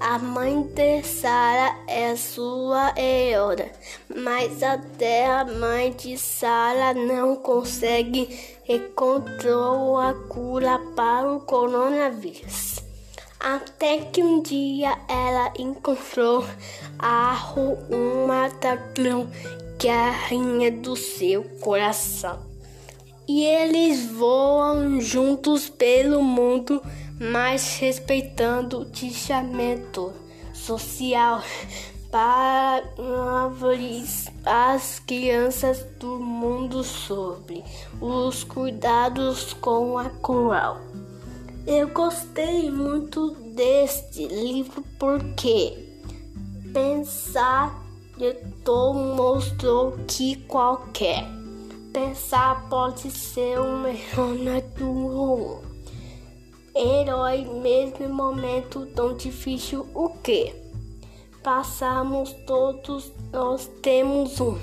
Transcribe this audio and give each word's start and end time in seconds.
A 0.00 0.18
mãe 0.18 0.62
de 0.74 1.02
Sara 1.02 1.74
é 1.88 2.14
sua 2.14 2.94
Eora, 2.96 3.72
mas 4.14 4.62
até 4.62 5.26
a 5.26 5.44
mãe 5.44 5.90
de 5.92 6.16
Sara 6.16 6.94
não 6.94 7.34
consegue 7.34 8.28
encontrar 8.68 10.08
a 10.08 10.14
cura 10.28 10.78
para 10.94 11.32
o 11.32 11.40
coronavírus. 11.40 12.80
Até 13.40 13.98
que 13.98 14.22
um 14.22 14.40
dia 14.40 14.96
ela 15.08 15.52
encontrou 15.58 16.44
Arro, 16.98 17.78
um 17.90 18.28
matacão 18.28 19.28
que 19.78 19.88
é 19.88 19.92
a 19.92 20.10
rainha 20.10 20.70
do 20.70 20.94
seu 20.94 21.42
coração. 21.60 22.38
E 23.26 23.42
eles 23.42 24.04
voam 24.10 25.00
juntos 25.00 25.68
pelo 25.68 26.22
mundo, 26.22 26.82
mas 27.18 27.78
respeitando 27.78 28.80
o 28.80 28.84
distanciamento 28.84 30.12
social 30.52 31.42
para 32.10 32.84
as 34.44 35.00
crianças 35.00 35.84
do 35.98 36.18
mundo 36.20 36.84
sobre 36.84 37.64
os 38.00 38.44
cuidados 38.44 39.52
com 39.54 39.98
a 39.98 40.08
coral. 40.10 40.80
Eu 41.66 41.88
gostei 41.88 42.70
muito 42.70 43.30
deste 43.54 44.26
livro 44.26 44.84
porque 44.98 45.76
pensar 46.72 47.82
de 48.16 48.34
todo 48.64 48.98
mostrou 48.98 49.98
que 50.06 50.36
qualquer 50.46 51.26
pensar 51.92 52.68
pode 52.68 53.10
ser 53.10 53.58
um 53.60 53.86
herói 53.86 54.62
do 54.76 55.73
herói 56.74 57.44
mesmo 57.44 58.04
em 58.04 58.08
momento 58.08 58.86
tão 58.86 59.16
difícil 59.16 59.86
o 59.94 60.08
que 60.08 60.54
passamos 61.42 62.32
todos 62.46 63.12
nós 63.32 63.70
temos 63.82 64.40
um 64.40 64.56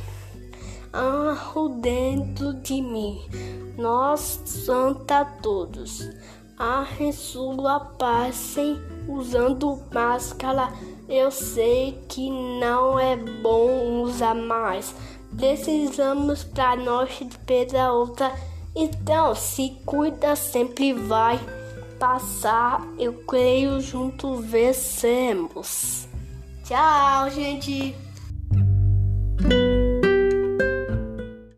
arro 0.91 1.69
dentro 1.69 2.53
de 2.55 2.81
mim 2.81 3.21
nós 3.77 4.41
santa 4.45 5.23
todos 5.23 6.09
a 6.63 6.85
sua 7.11 7.79
passem 7.79 8.79
usando 9.07 9.81
máscara. 9.91 10.71
Eu 11.09 11.31
sei 11.31 11.99
que 12.07 12.29
não 12.29 12.99
é 12.99 13.15
bom 13.15 14.03
usar 14.03 14.35
mais. 14.35 14.93
Precisamos 15.35 16.43
para 16.43 16.75
nós 16.75 17.19
pela 17.47 17.91
outra. 17.91 18.31
Então, 18.75 19.33
se 19.33 19.71
cuida, 19.87 20.35
sempre 20.35 20.93
vai 20.93 21.39
passar. 22.01 22.81
Eu 22.97 23.13
creio 23.13 23.79
junto 23.79 24.37
vencemos. 24.37 26.07
Tchau, 26.65 27.29
gente. 27.29 27.95